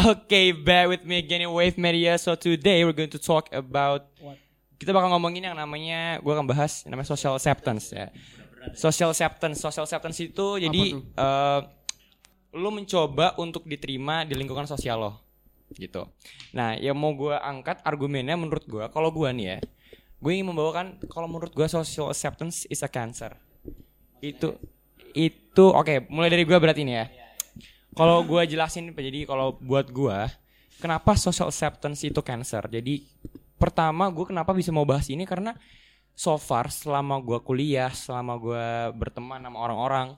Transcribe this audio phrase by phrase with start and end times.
[0.00, 2.16] Okay, back with me again in Wave Media.
[2.16, 4.08] So today we're going to talk about
[4.80, 8.08] kita bakal ngomongin yang namanya gue akan bahas yang namanya social acceptance ya.
[8.72, 11.60] Social acceptance, social acceptance itu jadi eh
[12.56, 15.12] lu mencoba untuk diterima di lingkungan sosial lo
[15.76, 16.08] gitu.
[16.56, 19.58] Nah, yang mau gue angkat argumennya menurut gue, kalau gue nih ya,
[20.16, 23.36] gue ingin membawakan kalau menurut gue social acceptance is a cancer.
[24.24, 24.56] Itu
[25.12, 27.19] itu oke, mulai dari gue berarti ini ya.
[27.94, 30.18] Kalau gue jelasin, jadi kalau buat gue,
[30.78, 32.62] kenapa social acceptance itu cancer?
[32.70, 33.02] Jadi
[33.60, 35.52] pertama gue kenapa bisa mau bahas ini karena
[36.16, 38.66] so far selama gue kuliah, selama gue
[38.96, 40.08] berteman sama orang-orang,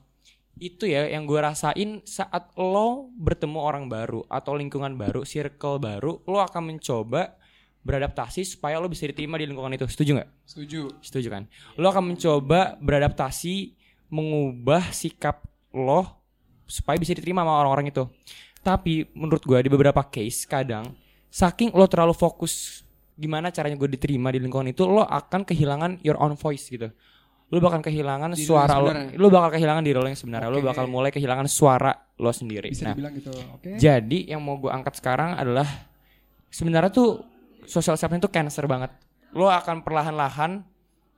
[0.60, 6.20] itu ya yang gue rasain saat lo bertemu orang baru atau lingkungan baru, circle baru,
[6.28, 7.34] lo akan mencoba
[7.82, 9.90] beradaptasi supaya lo bisa diterima di lingkungan itu.
[9.90, 10.30] Setuju nggak?
[10.46, 10.80] Setuju.
[11.02, 11.42] Setuju kan?
[11.80, 13.74] Lo akan mencoba beradaptasi,
[14.12, 15.42] mengubah sikap
[15.74, 16.21] lo
[16.72, 18.08] supaya bisa diterima sama orang-orang itu.
[18.64, 20.96] Tapi menurut gue di beberapa case kadang
[21.28, 22.80] saking lo terlalu fokus
[23.12, 26.88] gimana caranya gue diterima di lingkungan itu, lo akan kehilangan your own voice gitu.
[27.52, 30.48] Lo bakal kehilangan Diri lo suara lo, lo bakal kehilangan diri lo yang sebenarnya.
[30.48, 30.72] Lo Oke.
[30.72, 32.72] bakal mulai kehilangan suara lo sendiri.
[32.72, 33.28] Bisa Nah, dibilang gitu.
[33.52, 33.76] Oke.
[33.76, 35.68] jadi yang mau gue angkat sekarang adalah
[36.48, 37.20] sebenarnya tuh
[37.68, 38.96] social acceptance itu cancer banget.
[39.36, 40.64] Lo akan perlahan-lahan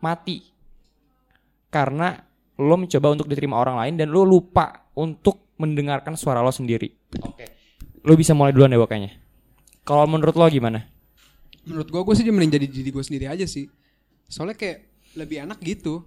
[0.03, 0.43] mati
[1.71, 2.19] karena
[2.59, 6.95] lo mencoba untuk diterima orang lain dan lo lupa untuk mendengarkan suara lo sendiri.
[7.23, 7.47] Oke.
[8.05, 9.17] Lo bisa mulai duluan deh kayaknya.
[9.85, 10.89] Kalau menurut lo gimana?
[11.65, 13.69] Menurut gua gue sih mending jadi diri gue sendiri aja sih.
[14.29, 14.79] Soalnya kayak
[15.17, 16.05] lebih enak gitu.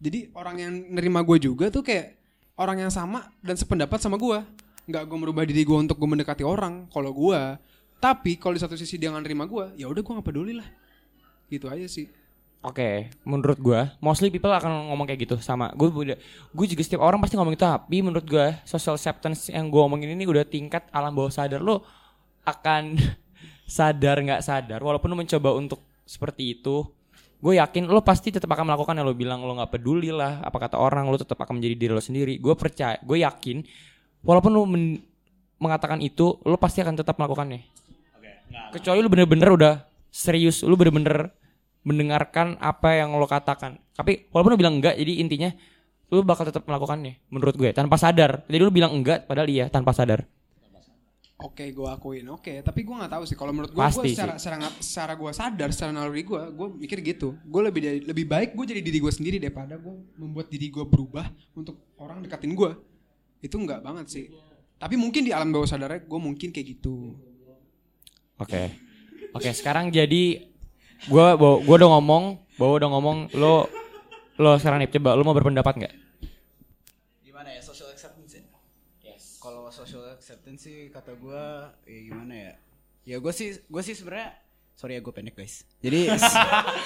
[0.00, 2.16] Jadi orang yang nerima gue juga tuh kayak
[2.56, 4.44] orang yang sama dan sependapat sama gua.
[4.84, 6.88] Nggak gue merubah diri gue untuk gue mendekati orang.
[6.92, 7.56] Kalau gua.
[8.00, 10.68] Tapi kalau di satu sisi dia nggak nerima gua, ya udah gue nggak peduli lah.
[11.48, 12.08] Gitu aja sih.
[12.60, 15.72] Oke, menurut gua mostly people akan ngomong kayak gitu sama.
[15.72, 16.18] Gue udah
[16.52, 20.12] gue juga setiap orang pasti ngomong itu, tapi menurut gua social acceptance yang gua omongin
[20.12, 21.64] ini udah tingkat alam bawah sadar.
[21.64, 21.80] Lo
[22.44, 23.00] akan
[23.80, 26.82] sadar nggak sadar walaupun lo mencoba untuk seperti itu
[27.40, 30.60] gue yakin lo pasti tetap akan melakukan yang lo bilang lo nggak peduli lah apa
[30.60, 32.36] kata orang lo tetap akan menjadi diri lo sendiri.
[32.36, 33.64] Gue percaya gue yakin
[34.20, 35.00] walaupun lo men-
[35.56, 37.64] mengatakan itu lo pasti akan tetap melakukannya.
[38.76, 39.74] Kecuali lu bener-bener udah
[40.12, 41.32] serius lu bener-bener
[41.86, 45.50] mendengarkan apa yang lo katakan tapi walaupun lu bilang enggak jadi intinya
[46.10, 49.96] lu bakal tetap melakukannya menurut gue tanpa sadar jadi lu bilang enggak padahal iya tanpa
[49.96, 50.26] sadar
[51.40, 52.28] Oke, gue akuin.
[52.36, 53.32] Oke, tapi gue nggak tahu sih.
[53.32, 57.32] Kalau menurut gue, gue secara secara secara gue sadar, secara naluri gue, gue mikir gitu.
[57.48, 60.84] Gue lebih dari, lebih baik gue jadi diri gue sendiri daripada gue membuat diri gue
[60.84, 62.76] berubah untuk orang dekatin gue.
[63.40, 64.28] Itu nggak banget sih.
[64.76, 67.16] Tapi mungkin di alam bawah sadarnya gue mungkin kayak gitu.
[68.36, 68.76] Oke.
[69.32, 70.49] Oke, sekarang jadi
[71.06, 72.24] gua gua gua udah ngomong,
[72.54, 73.64] gua udah ngomong lo
[74.36, 75.94] lo sekarang nih coba lo mau berpendapat nggak?
[77.22, 78.44] gimana ya social acceptance ya?
[79.40, 81.44] Kalau social acceptance sih kata gue
[81.86, 82.52] ya gimana ya?
[83.06, 84.36] Ya gue sih gue sih sebenarnya
[84.74, 85.64] sorry ya gue pendek guys.
[85.80, 86.12] Jadi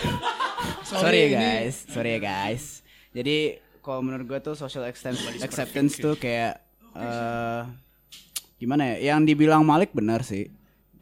[0.88, 2.64] sorry, ya ini- guys, sorry ya guys.
[3.10, 6.62] Jadi kalau menurut gue tuh social acceptance acceptance tuh kayak
[6.94, 7.62] eh
[8.56, 9.14] gimana ya?
[9.14, 10.46] Yang dibilang Malik benar sih.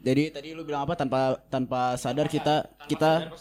[0.03, 3.31] Jadi tadi lu bilang apa tanpa tanpa sadar kita kita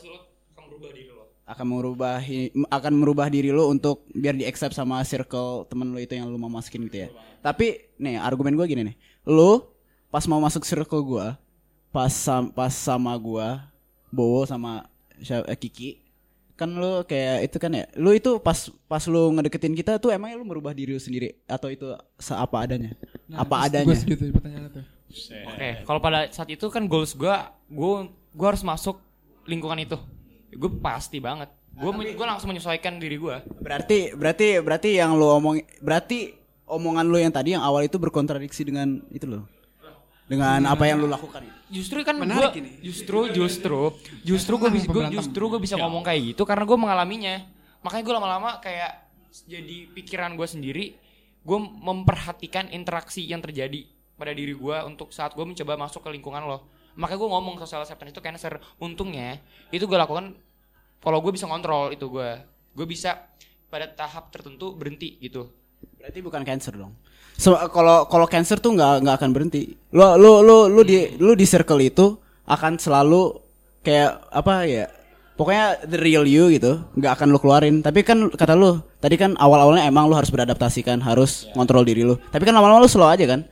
[1.42, 2.22] akan merubah
[2.70, 6.38] akan merubah diri lo untuk biar di accept sama circle temen lo itu yang lo
[6.38, 7.08] mau masukin gitu ya.
[7.42, 8.96] Tapi nih argumen gue gini nih,
[9.26, 9.74] lo
[10.08, 11.26] pas mau masuk circle gue,
[11.90, 13.48] pas sam, pas sama gue,
[14.14, 14.86] Bowo sama
[15.18, 15.90] siapa- eh, Kiki,
[16.54, 20.38] kan lo kayak itu kan ya, lo itu pas pas lo ngedeketin kita tuh emangnya
[20.38, 21.90] lo merubah diri lo sendiri atau itu
[22.22, 22.94] seapa adanya?
[23.34, 23.90] apa adanya?
[23.90, 24.84] Gue segitu pertanyaannya tuh.
[25.52, 28.96] Oke, kalau pada saat itu kan goals gua gua gua harus masuk
[29.44, 29.98] lingkungan itu.
[30.52, 31.48] Gue pasti banget.
[31.72, 33.40] Gue gue langsung menyesuaikan diri gua.
[33.60, 36.36] Berarti berarti berarti yang lo omong berarti
[36.68, 39.48] omongan lo yang tadi yang awal itu berkontradiksi dengan itu lo.
[40.28, 41.44] Dengan apa yang lo lakukan.
[41.72, 42.70] Justru kan Menarik gua ini.
[42.84, 43.80] justru justru
[44.24, 47.36] justru gue bisa gua, justru gue bisa ngomong kayak gitu karena gue mengalaminya.
[47.80, 49.08] Makanya gue lama-lama kayak
[49.48, 50.86] jadi pikiran gue sendiri.
[51.42, 53.88] Gue memperhatikan interaksi yang terjadi
[54.22, 56.70] pada diri gue untuk saat gue mencoba masuk ke lingkungan lo.
[56.94, 58.62] Makanya gue ngomong social acceptance itu cancer.
[58.78, 59.42] Untungnya
[59.74, 60.38] itu gue lakukan
[61.02, 62.30] kalau gue bisa kontrol itu gue.
[62.70, 63.18] Gue bisa
[63.66, 65.50] pada tahap tertentu berhenti gitu.
[65.98, 66.94] Berarti bukan cancer dong.
[67.34, 69.74] So, kalau kalau cancer tuh nggak nggak akan berhenti.
[69.90, 72.14] Lo lo lo lu di lu di circle itu
[72.46, 73.34] akan selalu
[73.82, 74.86] kayak apa ya?
[75.32, 77.82] Pokoknya the real you gitu, nggak akan lu keluarin.
[77.82, 82.06] Tapi kan kata lu tadi kan awal-awalnya emang lu harus beradaptasi kan, harus ngontrol diri
[82.06, 82.14] lu.
[82.30, 83.42] Tapi kan lama-lama lu slow aja kan.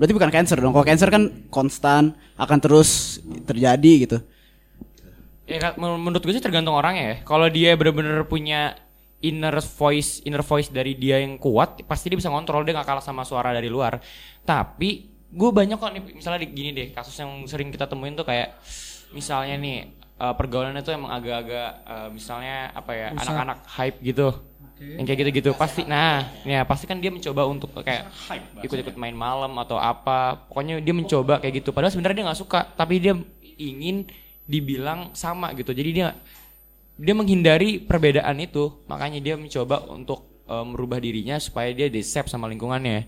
[0.00, 0.72] Berarti bukan cancer dong.
[0.72, 4.18] Kalau cancer kan konstan, akan terus terjadi gitu.
[5.44, 7.16] Ya men- menurut gue sih tergantung orangnya ya.
[7.28, 8.80] Kalau dia bener-bener punya
[9.20, 13.04] inner voice, inner voice dari dia yang kuat, pasti dia bisa ngontrol dia nggak kalah
[13.04, 14.00] sama suara dari luar.
[14.48, 18.26] Tapi gue banyak kok nih misalnya di- gini deh kasus yang sering kita temuin tuh
[18.26, 18.56] kayak
[19.14, 19.76] misalnya nih
[20.18, 24.34] eh, pergaulannya tuh emang agak-agak eh, misalnya apa ya anak-anak hype gitu
[24.80, 25.52] yang kayak gitu-gitu.
[25.52, 28.08] Pasti nah ya pasti kan dia mencoba untuk kayak
[28.64, 30.48] ikut-ikut main malam atau apa.
[30.48, 31.76] Pokoknya dia mencoba kayak gitu.
[31.76, 33.12] Padahal sebenarnya dia nggak suka tapi dia
[33.60, 34.08] ingin
[34.48, 35.76] dibilang sama gitu.
[35.76, 36.16] Jadi dia
[36.96, 38.72] dia menghindari perbedaan itu.
[38.88, 43.04] Makanya dia mencoba untuk eh, merubah dirinya supaya dia disep sama lingkungannya.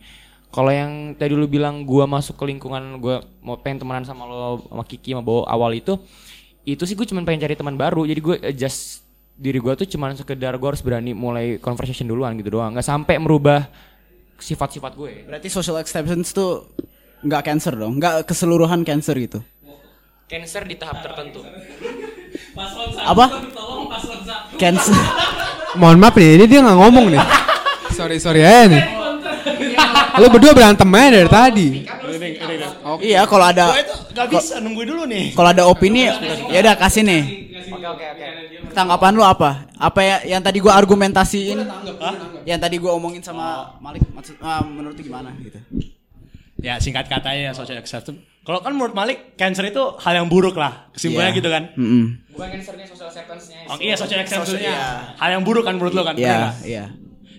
[0.53, 4.61] Kalau yang tadi lu bilang gua masuk ke lingkungan gua mau pengen temenan sama lo
[4.69, 5.97] sama Kiki sama Bowo awal itu
[6.63, 8.07] itu sih gue cuma pengen cari teman baru.
[8.07, 12.55] Jadi gue adjust diri gua tuh cuma sekedar gue harus berani mulai conversation duluan gitu
[12.55, 13.67] doang nggak sampai merubah
[14.37, 16.67] sifat-sifat gue Berarti social acceptance tuh
[17.23, 19.39] nggak cancer dong, nggak keseluruhan cancer gitu.
[20.27, 21.39] cancer di tahap tertentu
[22.99, 23.27] Apa?
[24.57, 24.97] Cancer.
[25.75, 27.23] Mohon maaf nih, ini dia nggak ngomong nih.
[27.93, 28.83] sorry sorry aja nih.
[30.21, 31.69] Lu berdua berantem aja dari tadi.
[33.01, 35.33] Iya, kalau ada Gue itu gak bisa nunggu dulu nih.
[35.33, 36.11] kalau ada opini
[36.51, 37.23] ya udah kasih nih.
[37.73, 38.27] oke oke oke
[38.73, 39.69] Tanggapan lu apa?
[39.77, 41.59] Apa ya yang tadi gua argumentasiin?
[42.43, 45.61] Yang tadi gua omongin sama Malik maksud ah, menurut lu gimana gitu.
[46.63, 48.19] Ya singkat katanya ya social acceptance.
[48.43, 50.91] Kalau kan menurut Malik, cancer itu hal yang buruk lah.
[50.91, 51.39] Kesimpulannya Iya.
[51.39, 51.63] gitu kan.
[51.79, 52.05] Mm-mm.
[52.35, 54.67] bukan cancernya social acceptance-nya Oh iya social acceptance-nya.
[54.67, 54.87] Iya.
[55.15, 56.19] Hal yang buruk kan menurut lo kan?
[56.19, 56.55] Iya, nggak?
[56.67, 56.85] iya.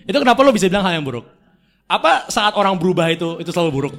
[0.08, 1.28] Itu kenapa lo bisa bilang hal yang buruk?
[1.84, 3.94] Apa saat orang berubah itu itu selalu buruk?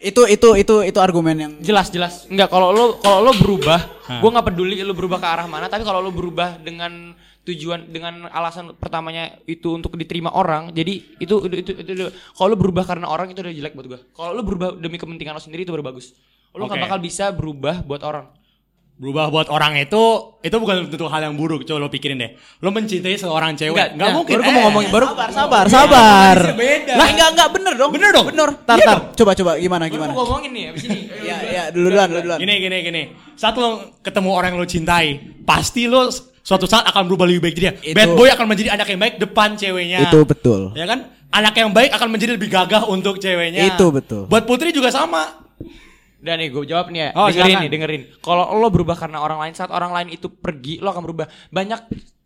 [0.00, 2.24] Itu itu itu itu argumen yang jelas jelas.
[2.24, 5.84] Nggak kalau lo kalau lo berubah gue nggak peduli lo berubah ke arah mana tapi
[5.84, 7.12] kalau lo berubah dengan
[7.44, 12.48] tujuan dengan alasan pertamanya itu untuk diterima orang jadi itu itu itu, itu, itu- kalau
[12.52, 15.42] lo berubah karena orang itu udah jelek buat gue kalau lo berubah demi kepentingan lo
[15.42, 16.16] sendiri itu baru bagus.
[16.56, 16.84] Lo nggak Oke.
[16.88, 18.26] bakal bisa berubah buat orang
[19.00, 19.96] Berubah buat orang itu
[20.38, 21.64] itu bukan tentu hal yang buruk.
[21.64, 22.36] Coba lo pikirin deh.
[22.60, 24.32] Lo mencintai seorang cewek, Nggak, nggak nah, mungkin.
[24.36, 26.36] baru gua mau eh, ngomongin, baru sabar sabar sabar.
[26.52, 26.92] beda.
[26.94, 27.90] Lah enggak enggak bener dong.
[27.90, 28.26] Bener dong.
[28.28, 28.48] Bener.
[28.60, 28.92] Tar Iya tar.
[28.92, 29.04] dong.
[29.16, 30.10] Coba coba gimana Baru gimana.
[30.12, 32.38] gua ngomongin nih abis ini Ya ya dulu duluan dulu duluan.
[32.38, 33.02] Gini gini gini.
[33.34, 33.68] Saat lo
[33.98, 35.06] ketemu orang yang lo cintai,
[35.42, 37.72] pasti lo suatu saat akan berubah lebih baik dia.
[37.74, 39.98] Itu- Bad boy akan menjadi anak yang baik depan ceweknya.
[40.04, 40.76] Itu betul.
[40.76, 41.08] Ya kan?
[41.30, 43.64] Anak yang baik akan menjadi lebih gagah untuk ceweknya.
[43.64, 44.28] Itu betul.
[44.28, 45.39] Buat putri juga sama.
[46.20, 47.10] Dan nih gue jawab nih ya.
[47.16, 47.62] Oh, dengerin silakan.
[47.64, 48.02] nih, dengerin.
[48.20, 51.26] Kalau lo berubah karena orang lain, saat orang lain itu pergi, lo akan berubah.
[51.48, 51.80] Banyak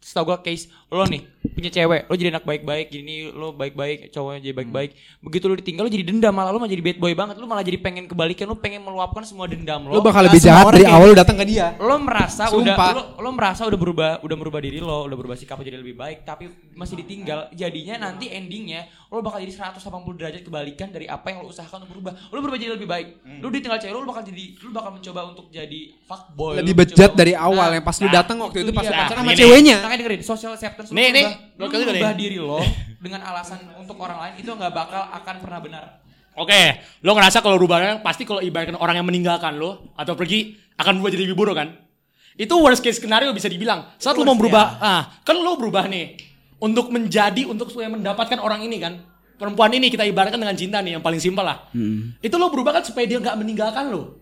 [0.05, 4.43] setahu gue case lo nih punya cewek, lo jadi anak baik-baik, gini lo baik-baik, cowoknya
[4.43, 4.91] jadi baik-baik.
[5.21, 7.37] Begitu lo ditinggal lo jadi dendam, malah lo malah jadi bad boy banget.
[7.37, 9.95] Lo malah jadi pengen kebalikan, lo pengen meluapkan semua dendam lo.
[9.95, 11.77] Lu bakal lebih jahat dari awal lu datang ke dia.
[11.79, 12.59] lo merasa Sumpah.
[12.59, 15.79] udah lo, lo merasa udah berubah udah merubah diri lo udah berubah sikap lo jadi
[15.79, 19.79] lebih baik tapi masih ditinggal jadinya nanti endingnya lo bakal jadi 180
[20.19, 23.07] derajat kebalikan dari apa yang lo usahakan untuk berubah lo berubah jadi lebih baik
[23.39, 26.81] lo ditinggal cewek lo, lo bakal jadi lo bakal mencoba untuk jadi fuckboy Lebih Lo
[26.83, 28.99] bejat dari awal Nah, yang pas lu nah, datang waktu itu pas lu dia.
[28.99, 29.39] pacaran sama Ini.
[29.39, 29.77] ceweknya.
[29.81, 31.25] makanya dengerin social acceptance lo Nih, nih.
[31.25, 32.19] berubah, lo Lo kali berubah nih.
[32.19, 32.59] diri lo
[33.05, 35.85] dengan alasan untuk orang lain itu nggak bakal akan pernah benar
[36.35, 40.99] Oke, lo ngerasa kalau berubah pasti kalau ibaratkan orang yang meninggalkan lo atau pergi akan
[40.99, 41.71] berubah jadi lebih buruk kan?
[42.35, 43.95] Itu worst case scenario bisa dibilang.
[44.03, 46.19] Saat lo mau berubah, ah, kan lo berubah nih
[46.59, 48.99] untuk menjadi untuk supaya mendapatkan orang ini kan.
[49.39, 51.71] Perempuan ini kita ibaratkan dengan cinta nih yang paling simpel lah.
[52.19, 54.19] Itu lo berubah kan supaya dia nggak meninggalkan lo.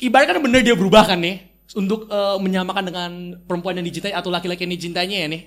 [0.00, 1.44] Ibaratkan bener dia berubah kan nih
[1.76, 3.10] untuk eh, menyamakan dengan
[3.44, 5.42] perempuan yang dicintai atau laki-laki yang dicintainya ya nih.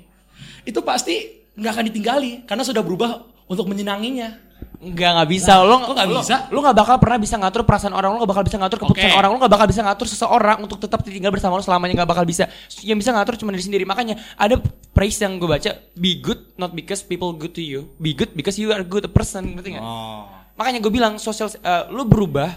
[0.63, 1.15] Itu pasti
[1.51, 4.49] nggak akan ditinggali karena sudah berubah untuk menyenanginya.
[4.77, 6.37] Enggak nggak bisa lo kok nggak lo- bisa?
[6.49, 9.17] lo nggak bakal pernah bisa ngatur perasaan orang lo nggak bakal bisa ngatur keputusan Oke.
[9.17, 12.25] orang lo nggak bakal bisa ngatur seseorang untuk tetap tinggal bersama lo selamanya nggak bakal
[12.25, 12.49] bisa
[12.81, 14.57] yang bisa ngatur cuma diri sendiri makanya ada
[14.91, 18.57] phrase yang gue baca be good not because people good to you be good because
[18.57, 20.25] you are good person ngerti nggak Oh.
[20.53, 22.49] makanya gue bilang sosial eh, lo berubah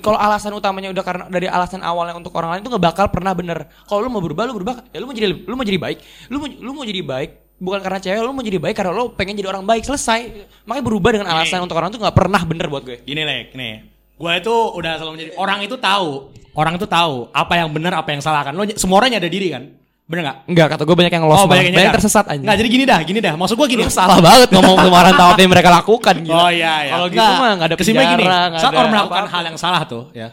[0.00, 3.36] kalau alasan utamanya udah karena dari alasan awalnya untuk orang lain itu nggak bakal pernah
[3.36, 3.68] bener.
[3.84, 4.88] Kalau lo mau berubah lo berubah.
[4.88, 5.98] Ya lo mau jadi lo mau jadi baik.
[6.32, 7.30] Lo mau lo mau jadi baik
[7.62, 9.84] bukan karena cewek lo mau jadi baik karena lo pengen jadi orang baik.
[9.84, 10.48] Selesai.
[10.64, 13.04] Makanya berubah dengan alasan untuk orang itu nggak pernah bener buat gue.
[13.04, 13.74] Gini Lek, nih.
[14.16, 18.14] Gue itu udah selalu menjadi orang itu tahu, orang itu tahu apa yang benar, apa
[18.14, 18.54] yang salah kan.
[18.54, 19.81] Lo semua orang nyadar diri kan?
[20.02, 20.36] Bener nggak?
[20.50, 21.94] Enggak, kata gue banyak yang lost yang banyak yang nyadar.
[21.96, 22.42] tersesat aja.
[22.42, 23.34] Nggak, jadi gini dah, gini dah.
[23.38, 23.82] Maksud gue gini.
[23.86, 26.36] Lu salah banget ngomong kemarin tahu apa yang mereka lakukan gila.
[26.36, 26.92] Oh iya iya.
[26.92, 28.24] Kalau gitu mah enggak ada Kesimpulannya gini,
[28.58, 30.28] saat ada orang melakukan hal yang salah tuh, ya.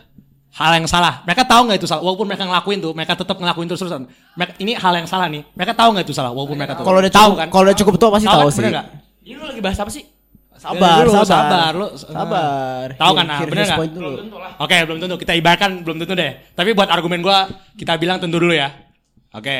[0.49, 1.23] Hal yang salah.
[1.23, 2.01] Mereka tahu nggak itu salah?
[2.03, 4.03] Walaupun mereka ngelakuin tuh, mereka tetap ngelakuin terus terusan.
[4.35, 5.41] Mereka, ini hal yang salah nih.
[5.55, 6.31] Mereka tahu nggak itu salah?
[6.35, 6.85] Walaupun mereka tahu.
[6.89, 8.49] Kalau udah tahu cukup kalau udah cukup tua pasti tahu kan?
[8.51, 8.59] sih.
[8.59, 8.87] Bener nggak?
[9.23, 10.03] Ini lu lagi bahas apa sih?
[10.59, 11.23] Sabar, Dulu, sabar.
[11.23, 12.85] sabar, lu Sabar.
[12.99, 13.79] Tahu kan, nah, bener nggak?
[14.59, 15.15] Oke, belum tentu.
[15.15, 16.31] Kita ibaratkan belum tentu deh.
[16.51, 17.47] Tapi buat argumen gua,
[17.79, 18.67] kita bilang tentu dulu ya.
[19.35, 19.57] Oke.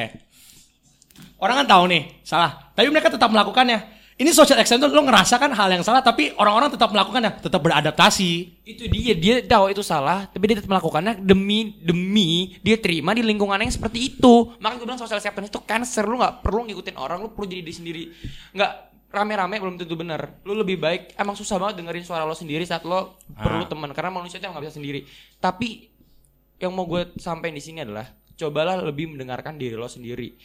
[1.40, 2.72] Orang kan tahu nih, salah.
[2.76, 4.00] Tapi mereka tetap melakukannya.
[4.20, 8.60] Ini social acceptance lo ngerasakan hal yang salah tapi orang-orang tetap melakukannya, tetap beradaptasi.
[8.68, 13.24] Itu dia, dia tahu itu salah, tapi dia tetap melakukannya demi demi dia terima di
[13.24, 14.52] lingkungan yang seperti itu.
[14.60, 17.64] Makanya gue bilang social acceptance itu cancer, lu nggak perlu ngikutin orang, lu perlu jadi
[17.64, 18.04] diri sendiri.
[18.60, 18.72] Nggak
[19.08, 20.44] rame-rame belum tentu benar.
[20.44, 24.12] Lu lebih baik emang susah banget dengerin suara lo sendiri saat lo perlu teman karena
[24.12, 25.08] manusia itu nggak bisa sendiri.
[25.40, 25.88] Tapi
[26.60, 28.04] yang mau gue sampaikan di sini adalah
[28.40, 30.40] cobalah lebih mendengarkan diri lo sendiri.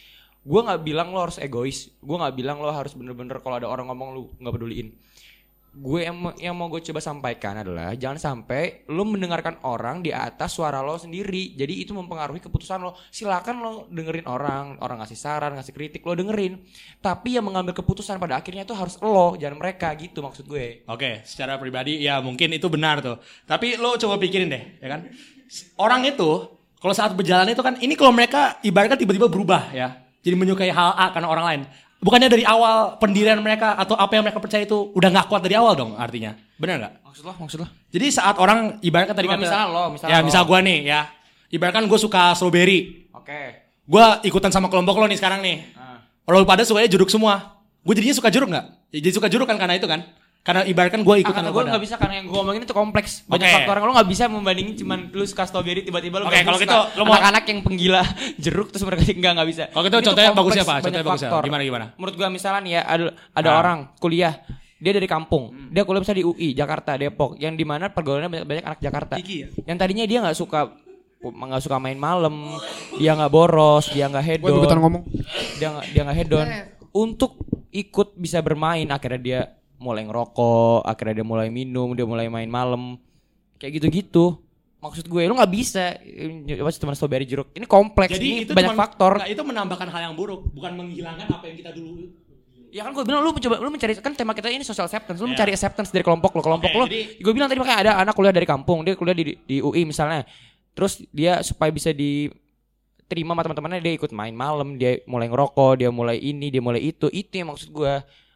[0.45, 1.89] Gue nggak bilang lo harus egois.
[2.03, 4.93] Gue nggak bilang lo harus bener-bener kalau ada orang ngomong lu nggak peduliin.
[5.75, 10.55] Gue yang, yang mau gue coba sampaikan adalah jangan sampai lo mendengarkan orang di atas
[10.55, 11.51] suara lo sendiri.
[11.51, 12.95] Jadi itu mempengaruhi keputusan lo.
[13.11, 16.63] Silakan lo dengerin orang, orang ngasih saran, ngasih kritik, lo dengerin.
[17.03, 20.87] Tapi yang mengambil keputusan pada akhirnya itu harus lo, jangan mereka gitu maksud gue.
[20.87, 23.19] Oke, secara pribadi ya mungkin itu benar tuh.
[23.43, 25.11] Tapi lo coba pikirin deh, ya kan?
[25.75, 29.99] Orang itu kalau saat berjalan itu kan ini kalau mereka ibaratkan tiba-tiba berubah ya.
[30.25, 31.61] Jadi menyukai hal A karena orang lain.
[32.01, 35.57] Bukannya dari awal pendirian mereka atau apa yang mereka percaya itu udah nggak kuat dari
[35.57, 36.37] awal dong artinya.
[36.57, 36.93] Benar nggak?
[37.01, 37.67] Maksud lo, maksud lo?
[37.89, 40.25] Jadi saat orang ibaratkan tadi kata misalnya lo, misalnya ya lo.
[40.27, 41.01] misal gua nih ya.
[41.49, 43.07] Ibaratkan gue suka strawberry.
[43.15, 43.69] Oke.
[43.85, 45.71] Gua ikutan sama kelompok lo nih sekarang nih.
[45.77, 46.03] Ah.
[46.25, 47.55] Kalau lu pada sukanya jeruk semua.
[47.85, 48.65] Gue jadinya suka jeruk nggak?
[48.91, 50.01] Ya, jadi suka jeruk kan karena itu kan.
[50.45, 53.55] Karena ibaratkan gue lu gue nggak bisa karena yang gue ngomongin itu kompleks banyak Oke.
[53.57, 56.69] faktor lo nggak bisa membandingin cuman lu suka strawberry tiba-tiba lu Oke, gabung kalau suka
[56.69, 58.03] gitu, lo mau- anak-anak yang penggila
[58.45, 60.73] jeruk terus mereka nggak nggak bisa Kalau gitu Itu contohnya bagusnya apa?
[60.77, 61.29] Contohnya bagusnya.
[61.33, 61.41] faktor.
[61.43, 61.85] Gimana, gimana?
[61.95, 63.57] menurut gue misalnya nih ya ada ada Ah.
[63.57, 64.33] orang kuliah
[64.75, 65.69] dia dari kampung Hmm.
[65.71, 69.15] dia kuliah misalnya di UI Jakarta Depok yang di mana pergaulannya banyak, banyak anak Jakarta
[69.17, 69.47] Iki ya?
[69.65, 70.69] yang tadinya dia nggak suka
[71.25, 72.53] nggak suka main malam
[72.93, 75.03] dia nggak boros dia nggak hedon ngomong.
[75.57, 76.47] dia nggak dia nggak hedon
[76.93, 79.41] untuk ikut bisa bermain akhirnya dia
[79.77, 82.95] mulai ngerokok akhirnya dia mulai minum dia mulai main malam.
[83.55, 84.39] Kayak gitu-gitu.
[84.79, 85.97] Maksud gue lu nggak bisa.
[86.61, 87.49] Apa teman strawberry jeruk?
[87.51, 89.11] Ini kompleks Jadi ini itu banyak cuman- faktor.
[89.17, 92.05] nggak, itu menambahkan hal yang buruk, bukan menghilangkan apa yang kita dulu.
[92.69, 95.15] ya kan gue bilang lu mencoba lu mencari kan tema kita ini social acceptance.
[95.15, 95.31] Lu Iya.
[95.31, 98.11] mencari acceptance dari kelompok lo kelompok Oke, lo jadi- gue bilang tadi makanya ada anak
[98.11, 100.27] kuliah dari kampung dia kuliah di di UI misalnya.
[100.75, 105.87] Terus dia supaya bisa diterima sama teman-temannya dia ikut main malam dia mulai ngerokok dia
[105.87, 107.07] mulai ini dia mulai itu.
[107.07, 107.93] Itu yang maksud gue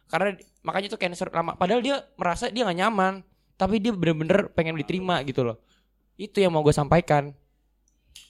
[0.08, 3.12] karena makanya itu cancer lama padahal dia merasa dia nggak nyaman
[3.56, 5.56] tapi dia bener-bener pengen diterima gitu loh
[6.20, 7.32] itu yang mau gue sampaikan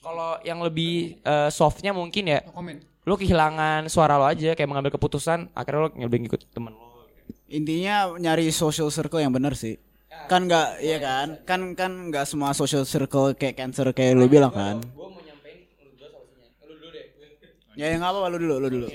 [0.01, 2.81] kalau yang lebih eh, softnya mungkin ya Komen.
[3.05, 6.91] lu kehilangan suara lo aja kayak mengambil keputusan akhirnya lo lebih ngikut temen lo
[7.51, 9.75] Intinya nyari social circle yang benar sih.
[10.31, 11.27] Kan nggak, iya kan?
[11.43, 14.79] Kan kan nggak semua social circle kayak cancer kayak lu bilang kan?
[17.75, 18.89] Ya yang apa lu dulu, lu dulu.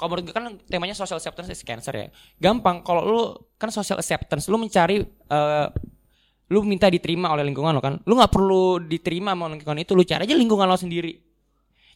[0.00, 2.08] Kalau menurut gue kan temanya social acceptance is cancer ya
[2.40, 3.20] gampang kalau lu
[3.60, 5.68] kan social acceptance lu mencari eh,
[6.48, 10.02] lu minta diterima oleh lingkungan lo kan lu nggak perlu diterima sama lingkungan itu lu
[10.08, 11.12] cari aja lingkungan lo sendiri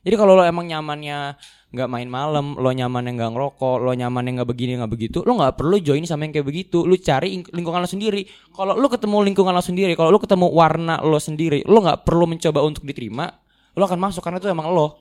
[0.04, 1.32] jadi kalau lo emang nyamannya
[1.75, 5.56] nggak main malam, lo nyamannya nggak ngerokok, lo nyamannya nggak begini nggak begitu, lo nggak
[5.58, 6.84] perlu join sama yang kayak begitu.
[6.84, 8.28] Lu cari ing- lingkungan lo sendiri.
[8.52, 12.30] Kalau lu ketemu lingkungan lo sendiri, kalau lu ketemu warna lo sendiri, lo nggak perlu
[12.30, 13.32] mencoba untuk diterima,
[13.75, 15.00] lo akan masuk karena itu emang lo.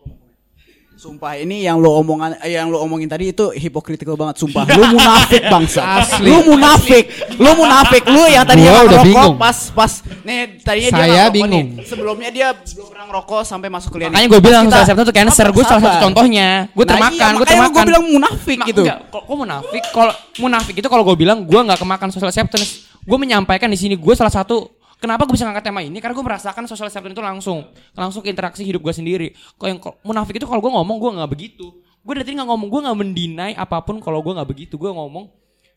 [1.04, 4.64] Sumpah ini yang lu omongan eh, yang lu omongin tadi itu hypocritical banget sumpah.
[4.72, 6.00] Lu munafik bangsa.
[6.00, 6.32] Asli.
[6.32, 7.06] Lu munafik.
[7.36, 8.08] Lu munafik.
[8.08, 9.36] Lu yang tadi Gua yang udah bingung.
[9.36, 9.92] pas pas
[10.24, 11.52] nih tadinya dia Saya nggak ngerokok bingung.
[11.52, 11.84] nih.
[11.84, 14.08] Sebelumnya dia belum pernah ngerokok sampai masuk kuliah.
[14.08, 15.48] Makanya gue bilang kita- acceptance itu cancer.
[15.52, 16.48] Gue salah satu contohnya.
[16.72, 17.74] Gue Nah, termakan, iya, gue termakan.
[17.76, 18.82] Gue bilang munafik Ma- gitu.
[18.82, 19.84] Enggak, kok kok munafik?
[19.92, 22.88] Kalau munafik itu kalau gue bilang gue nggak kemakan social acceptance.
[23.04, 24.72] Gue menyampaikan di sini gue salah satu
[25.04, 26.00] Kenapa gue bisa ngangkat tema ini?
[26.00, 29.28] Karena gue merasakan social acceptance itu langsung, langsung ke interaksi hidup gue sendiri.
[29.60, 31.76] Kalau yang munafik itu kalau gue ngomong gue nggak begitu.
[32.00, 34.80] Gue dari tadi nggak ngomong, gue nggak mendinai apa pun kalau gue nggak begitu.
[34.80, 35.28] Gue ngomong,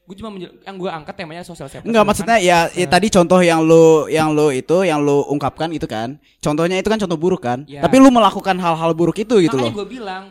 [0.07, 1.91] gue cuma yang gue angkat temanya social acceptance.
[1.91, 5.91] Enggak maksudnya ya, ya tadi contoh yang lu yang lu itu yang lu ungkapkan itu
[5.91, 6.23] kan.
[6.39, 7.67] Contohnya itu kan contoh buruk kan.
[7.67, 7.83] Ya.
[7.83, 9.79] Tapi lu melakukan hal-hal buruk itu gitu Makanya loh.
[9.83, 10.23] gue bilang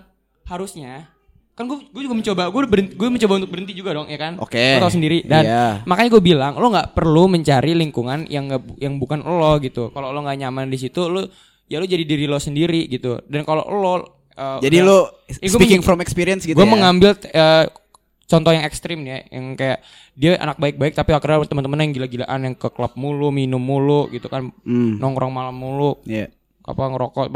[0.47, 1.11] harusnya
[1.55, 4.35] kan gue gue juga mencoba gue berhenti gue mencoba untuk berhenti juga dong ya kan
[4.37, 4.75] Oke.
[4.75, 5.65] Lo tau sendiri dan Iya.
[5.85, 10.11] makanya gue bilang lo nggak perlu mencari lingkungan yang nggak yang bukan lo gitu kalau
[10.11, 11.23] lo nggak nyaman di situ lo
[11.65, 13.93] ya lo jadi diri lo sendiri gitu dan kalau lo
[14.35, 14.99] uh, Jadi udah- lu
[15.31, 16.69] Ya, gua speaking from experience gitu gue ya.
[16.69, 17.65] mengambil uh,
[18.25, 19.79] contoh yang ekstrim ya yang kayak
[20.11, 24.27] dia anak baik-baik tapi akhirnya teman-teman yang gila-gilaan yang ke klub mulu minum mulu gitu
[24.27, 24.99] kan Hmm.
[24.99, 26.35] nongkrong malam mulu Iya.
[26.61, 27.31] apa ngerokok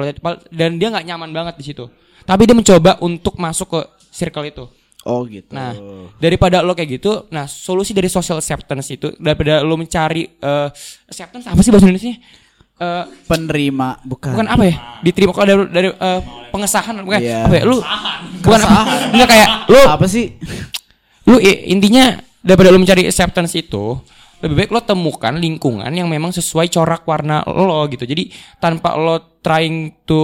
[0.49, 1.87] dan dia nggak nyaman banget di situ
[2.25, 3.81] tapi dia mencoba untuk masuk ke
[4.19, 4.65] circle itu.
[5.07, 5.55] Oh gitu.
[5.55, 5.71] nah
[6.19, 10.67] daripada lo kayak gitu nah solusi dari social acceptance itu daripada lo mencari eh,
[11.07, 12.19] acceptance apa sih bahasa Indonesia
[12.79, 14.39] Eh, penerima bukan.
[14.39, 14.75] bukan apa ya?
[15.03, 17.19] Diterima kalau dari, dari eh, pengesahan bukan?
[17.19, 17.43] Iya.
[17.43, 17.63] apa ya?
[17.67, 17.83] Lu
[18.39, 18.81] bukan apa?
[19.11, 20.39] Enggak kayak lu apa sih?
[21.27, 23.99] lu intinya daripada lu mencari acceptance itu
[24.39, 28.07] lebih baik lo temukan lingkungan yang memang sesuai corak warna lo gitu.
[28.07, 28.31] Jadi
[28.63, 30.23] tanpa lo trying to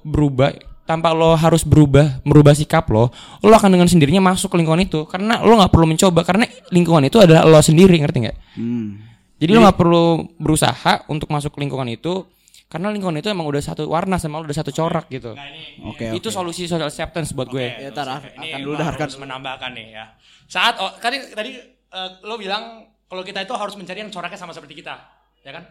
[0.00, 0.56] berubah
[0.90, 3.14] tanpa lo harus berubah merubah sikap lo
[3.46, 7.06] lo akan dengan sendirinya masuk ke lingkungan itu karena lo nggak perlu mencoba karena lingkungan
[7.06, 8.98] itu adalah lo sendiri ngerti nggak Hmm.
[9.38, 12.26] jadi lo nggak perlu berusaha untuk masuk ke lingkungan itu
[12.66, 15.90] karena lingkungan itu emang udah satu warna sama lu udah satu corak gitu Nah, ini,
[15.90, 16.34] Oke, itu oke.
[16.34, 20.04] solusi social acceptance buat gue Ya, tar, akan dulu dah, harus menambahkan nih ya.
[20.46, 21.58] Saat oh, tadi tadi
[21.90, 24.94] eh, lo bilang kalau kita itu harus mencari yang coraknya sama seperti kita,
[25.42, 25.66] ya kan?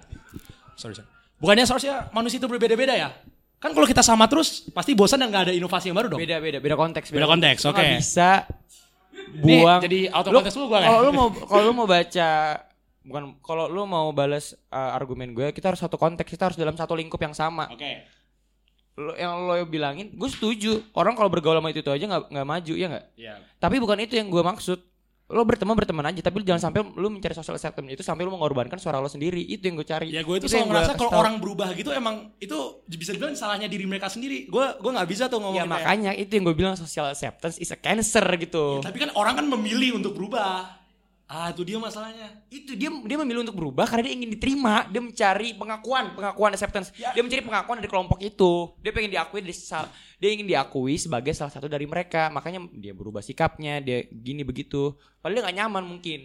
[0.76, 1.08] Sorry, sorry.
[1.40, 3.16] Bukannya seharusnya manusia itu berbeda-beda ya?
[3.60, 6.20] Kan kalau kita sama terus pasti bosan dan nggak ada inovasi yang baru dong.
[6.20, 7.84] beda beda beda konteks Beda konteks, Lu oke.
[7.94, 8.48] bisa
[9.36, 12.30] Nih, buang jadi auto Lu- konteks dulu gua kalau lu mau kalau lu mau baca
[13.02, 16.74] bukan kalau lu mau balas uh, argumen gue kita harus satu konteks kita harus dalam
[16.74, 18.06] satu lingkup yang sama Oke.
[18.96, 22.48] lo yang lo bilangin gue setuju orang kalau bergaul sama itu, itu aja nggak nggak
[22.48, 23.34] maju ya nggak Iya.
[23.56, 24.80] tapi bukan itu yang gue maksud
[25.30, 28.82] lo berteman berteman aja tapi jangan sampai lu mencari social acceptance itu sampai lu mengorbankan
[28.82, 31.38] suara lo sendiri itu yang gue cari Ya gue itu yang selalu ngerasa kalau orang
[31.38, 32.58] berubah gitu emang itu
[32.90, 34.50] bisa dibilang salahnya diri mereka sendiri.
[34.50, 37.70] Gue gue nggak bisa tuh ngomong ya makanya itu yang gue bilang social acceptance is
[37.70, 40.79] a cancer gitu Tapi kan orang kan memilih untuk berubah.
[41.30, 42.26] Ah itu dia masalahnya.
[42.50, 46.90] itu dia dia memilih untuk berubah karena dia ingin diterima dia mencari pengakuan pengakuan acceptance
[46.92, 47.14] Ya.
[47.14, 49.86] dia mencari pengakuan dari kelompok itu dia pengen diakui dari sal-
[50.18, 54.92] dia ingin diakui sebagai salah satu dari mereka makanya dia berubah sikapnya dia gini begitu
[55.16, 56.22] padahal dia nggak nyaman mungkin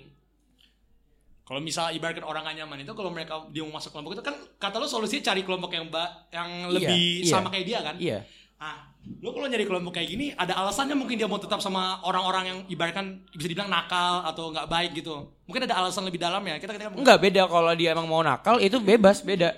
[1.42, 4.32] Kalau misal ibaratkan orang gak nyaman itu kalau mereka dia mau masuk kelompok itu kan
[4.56, 7.28] kata lo solusinya cari kelompok yang ba yang Iya, lebih iya.
[7.28, 7.94] sama kayak dia kan.
[8.00, 8.18] iya
[8.56, 12.44] Ah, lo kalau nyari kelompok kayak gini ada alasannya mungkin dia mau tetap sama orang-orang
[12.44, 15.28] yang ibaratkan bisa dibilang nakal atau nggak baik gitu.
[15.44, 16.56] Mungkin ada alasan lebih dalam ya.
[16.56, 19.52] Kita kita Enggak beda kalau dia emang mau nakal itu bebas beda.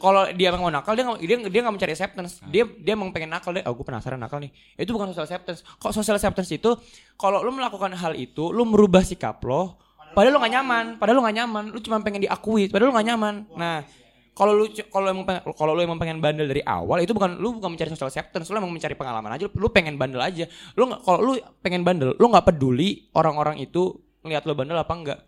[0.00, 2.32] Kalau dia emang mau nakal dia nggak- dia dia nggak mencari acceptance.
[2.46, 3.62] Dia dia emang pengen nakal deh.
[3.62, 4.50] Oh gue penasaran nakal nih.
[4.74, 5.60] Itu bukan social acceptance.
[5.62, 6.70] Kok social acceptance itu
[7.14, 9.78] kalau lu melakukan hal itu lu merubah sikap lo.
[10.10, 10.84] Padahal lu gak nyaman.
[10.98, 11.64] Padahal lu gak nyaman.
[11.70, 12.66] Lu cuma pengen diakui.
[12.66, 13.34] Padahal lu gak nyaman.
[13.54, 13.86] Nah
[14.34, 15.26] kalau lu kalau emang
[15.58, 18.56] kalau lu emang pengen bandel dari awal itu bukan lu bukan mencari social acceptance lu
[18.56, 20.44] emang mencari pengalaman aja lu, pengen bandel aja
[20.78, 24.94] lu nggak kalau lu pengen bandel lu nggak peduli orang-orang itu ngelihat lu bandel apa
[24.94, 25.20] enggak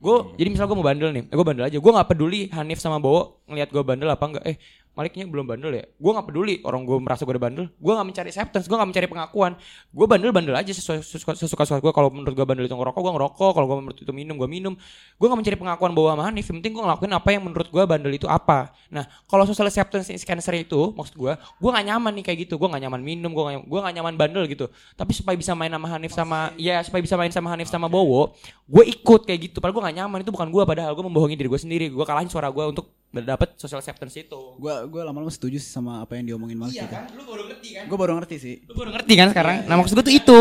[0.00, 1.76] gue jadi misal gue mau bandel nih, eh, gue bandel aja.
[1.76, 4.44] Gue nggak peduli Hanif sama Bowo ngelihat gue bandel apa enggak.
[4.48, 4.56] Eh
[4.90, 5.84] Maliknya belum bandel ya.
[5.96, 7.66] Gue nggak peduli orang gue merasa gue udah bandel.
[7.78, 9.52] Gue nggak mencari acceptance, gue nggak mencari pengakuan.
[9.94, 11.92] Gue bandel bandel aja sesuai sesuka sesuka suka gue.
[11.94, 13.50] Kalau menurut gue bandel itu ngerokok, gue ngerokok.
[13.54, 14.74] Kalau gue menurut itu minum, gue minum.
[15.16, 16.50] Gue nggak mencari pengakuan Bowo sama Hanif.
[16.50, 18.74] Yang penting gue ngelakuin apa yang menurut gue bandel itu apa.
[18.90, 22.58] Nah kalau social acceptance is cancer itu, maksud gue, gue nggak nyaman nih kayak gitu.
[22.58, 24.66] Gue nggak nyaman minum, gue gue nggak nyaman bandel gitu.
[24.98, 28.34] Tapi supaya bisa main sama Hanif sama, ya supaya bisa main sama Hanif sama Bowo,
[28.66, 29.56] gue ikut kayak gitu.
[29.62, 30.62] Padahal gue gak nyaman itu bukan gue.
[30.66, 31.86] Padahal gue membohongi diri gue sendiri.
[31.88, 34.40] Gue kalahin suara gue untuk dapat social acceptance itu.
[34.56, 36.70] Gua gua lama-lama setuju sih sama apa yang diomongin Mas.
[36.70, 36.94] Iya gitu.
[36.94, 37.02] kan?
[37.10, 37.84] Lu baru ngerti kan?
[37.90, 38.54] Gua baru ngerti sih.
[38.64, 39.54] Lu baru ngerti kan sekarang?
[39.66, 40.40] Nah maksud gue tuh itu.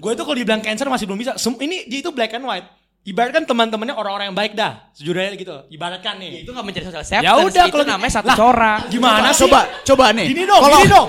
[0.00, 1.32] Gue itu kalau dibilang cancer masih belum bisa.
[1.36, 2.64] Sem- ini dia itu black and white.
[3.00, 4.88] Ibaratkan teman-temannya orang-orang yang baik dah.
[4.96, 5.52] Sejujurnya gitu.
[5.68, 6.44] Ibaratkan nih.
[6.44, 7.24] Itu gak mencari social acceptance.
[7.28, 8.16] Ya udah, kalau namanya gitu.
[8.20, 8.80] satu Lah, corak.
[8.88, 9.44] Gimana sih?
[9.44, 10.26] Coba coba nih.
[10.32, 11.08] Gini dong, Kalau- gini dong.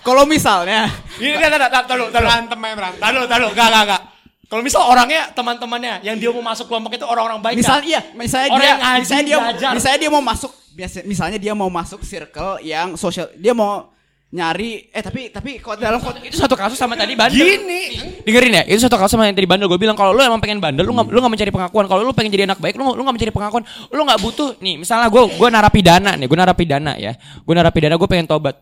[0.00, 2.26] Kalau misalnya Ini enggak enggak enggak taruh taruh.
[2.30, 3.00] Berantem aja berantem.
[3.02, 3.24] Taruh
[4.50, 7.62] Kalau misal orangnya teman-temannya yang dia mau masuk kelompok itu orang-orang baik.
[7.62, 9.70] misal iya, misalnya Orang dia yang ngaji, misalnya dia belajar.
[9.78, 13.90] misalnya dia mau masuk biasa misalnya dia mau masuk circle yang sosial dia mau
[14.30, 17.42] nyari eh tapi tapi kok dalam konteks itu satu kasus sama tadi bandel.
[17.42, 17.82] Gini.
[18.22, 19.66] Dengerin ya, itu satu kasus sama yang tadi bandel.
[19.66, 21.84] Gue bilang kalau lu emang pengen bandel, lu nggak lu nggak mencari pengakuan.
[21.90, 23.62] Kalau lu pengen jadi anak baik, lu lu nggak mencari pengakuan.
[23.90, 24.54] Lu nggak butuh.
[24.62, 27.18] Nih, misalnya gue gue narapidana nih, gue narapidana ya.
[27.42, 28.54] Gue narapidana, gue pengen tobat.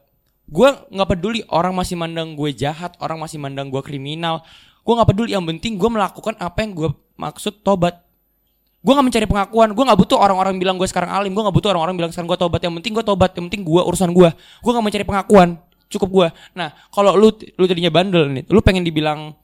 [0.48, 4.40] Gue nggak peduli orang masih mandang gue jahat, orang masih mandang gue kriminal.
[4.88, 5.36] Gue nggak peduli.
[5.36, 6.88] Yang penting gue melakukan apa yang gue
[7.20, 8.00] maksud tobat.
[8.78, 11.74] Gue gak mencari pengakuan, gue gak butuh orang-orang bilang gue sekarang alim, gue gak butuh
[11.74, 12.62] orang-orang bilang sekarang gue tobat.
[12.62, 14.30] Yang penting gue tobat, yang penting gue urusan gue.
[14.38, 15.58] Gue gak mencari pengakuan,
[15.90, 16.28] cukup gue.
[16.54, 19.34] Nah, kalau lu lu tadinya bandel nih, lu pengen dibilang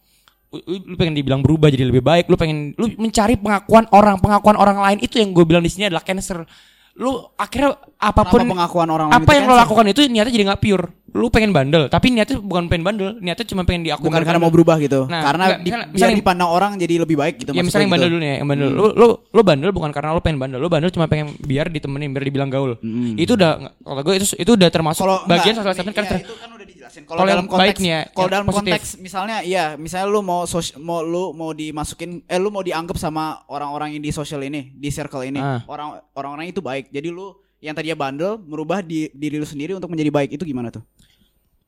[0.63, 4.79] lu pengen dibilang berubah jadi lebih baik, lu pengen lu mencari pengakuan orang, pengakuan orang
[4.79, 6.47] lain itu yang gue bilang di sini adalah cancer.
[6.95, 9.63] Lu akhirnya apa pun Kenapa pengakuan orang lain apa itu yang lo cancer?
[9.67, 10.85] lakukan itu niatnya jadi nggak pure.
[11.15, 14.03] Lu pengen bandel, tapi niatnya bukan pengen bandel, niatnya cuma pengen diakui.
[14.03, 15.07] bukan karena mau berubah gitu.
[15.07, 17.87] Nah, karena enggak, di, misalnya- misalnya- dipandang orang jadi lebih baik gitu Ya misalnya yang
[17.87, 17.95] gitu.
[17.95, 18.69] bandel dulu nih, yang bandel.
[18.69, 22.11] Lu, lu lu bandel bukan karena lu pengen bandel, lu bandel cuma pengen biar ditemenin,
[22.11, 22.79] biar dibilang gaul.
[23.15, 26.49] Itu udah kalau gue itu itu udah termasuk Kalau bagian acceptance kan iya, itu kan
[26.51, 26.64] udah
[26.95, 27.11] dijelasin.
[27.11, 28.63] Kalau dalam konteks baiknya, kalau dalam positif.
[28.63, 32.95] konteks misalnya iya, misalnya lu mau sos- mau lu mau dimasukin eh lu mau dianggap
[32.95, 35.43] sama orang-orang yang di sosial ini, di circle ini.
[35.43, 35.67] Ah.
[35.67, 36.95] Orang orang-orang itu baik.
[36.95, 40.31] Jadi lu yang tadinya bandel merubah di, diri lu sendiri untuk menjadi baik.
[40.39, 40.85] Itu gimana tuh?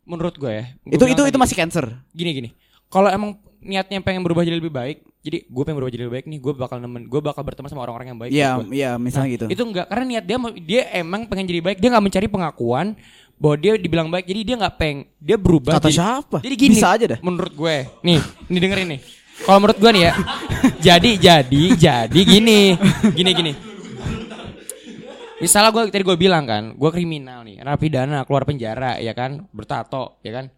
[0.06, 0.64] menurut gue ya.
[0.86, 1.84] gua itu itu itu masih cancer.
[2.14, 2.48] gini gini.
[2.86, 6.26] Kalau emang niatnya pengen berubah jadi lebih baik, jadi gue pengen berubah jadi lebih baik
[6.30, 8.30] nih, gue bakal nemen, gue bakal berteman sama orang-orang yang baik.
[8.30, 8.78] Iya, buat gua.
[8.78, 9.46] iya misalnya gitu.
[9.50, 12.94] Itu enggak karena niat dia dia emang pengen jadi baik, dia nggak mencari pengakuan
[13.36, 15.76] bahwa dia dibilang baik, jadi dia nggak peng, dia berubah.
[15.76, 16.38] Kata jadi, siapa?
[16.40, 16.72] Jadi gini.
[16.76, 17.18] Bisa aja dah.
[17.20, 19.00] Menurut gue, nih, nih dengerin nih.
[19.36, 20.12] Kalau menurut gue nih ya,
[20.80, 22.72] jadi jadi jadi gini,
[23.12, 23.52] gini gini.
[25.36, 30.16] Misalnya gue tadi gue bilang kan, gue kriminal nih, narapidana keluar penjara ya kan, bertato
[30.24, 30.48] ya kan.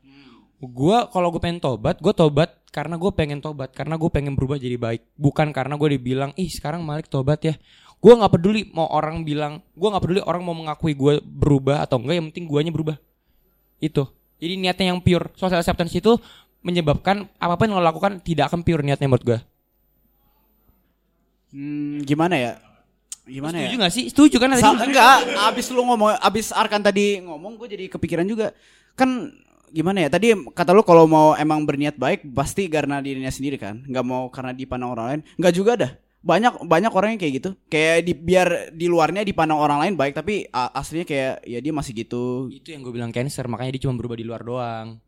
[0.62, 4.54] Gue kalau gue pengen tobat, gue tobat karena gue pengen tobat, karena gue pengen berubah
[4.54, 7.58] jadi baik, bukan karena gue dibilang, ih sekarang Malik tobat ya.
[7.98, 11.98] Gue nggak peduli mau orang bilang gue nggak peduli orang mau mengakui gue berubah atau
[11.98, 12.96] enggak yang penting guanya berubah
[13.78, 14.06] itu
[14.38, 16.14] jadi niatnya yang pure social acceptance itu
[16.62, 19.38] menyebabkan apa pun yang lo lakukan tidak akan pure niatnya menurut gue
[21.48, 22.52] Hmm, gimana ya?
[23.28, 23.80] Gimana setuju ya?
[23.80, 24.64] gak sih setuju kan tadi?
[24.64, 25.16] Sa- enggak,
[25.52, 28.52] abis lu ngomong, abis Arkan tadi ngomong, gue jadi kepikiran juga.
[28.96, 29.32] Kan
[29.68, 30.08] gimana ya?
[30.08, 34.28] Tadi kata lu kalau mau emang berniat baik, pasti karena dirinya sendiri kan, nggak mau
[34.32, 35.20] karena dipandang orang lain.
[35.36, 35.92] Nggak juga dah.
[36.18, 37.50] Banyak banyak orang yang kayak gitu.
[37.70, 41.72] Kayak di, biar di luarnya dipandang orang lain baik, tapi a- aslinya kayak ya dia
[41.72, 42.50] masih gitu.
[42.50, 44.98] itu yang gue bilang cancer makanya dia cuma berubah di luar doang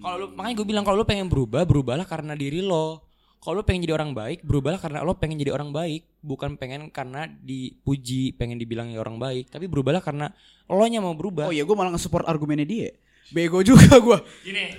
[0.00, 3.02] kalau lu makanya gue bilang kalau lu pengen berubah berubahlah karena diri lo
[3.40, 6.92] kalau lu pengen jadi orang baik berubahlah karena lo pengen jadi orang baik bukan pengen
[6.92, 10.30] karena dipuji pengen dibilang orang baik tapi berubahlah karena
[10.70, 12.90] lo nya mau berubah Oh iya, gue malah nge-support argumennya dia.
[13.34, 14.18] Bego juga gue.
[14.46, 14.70] Gini.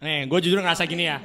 [0.00, 1.20] Nih, gue jujur ngerasa gini ya.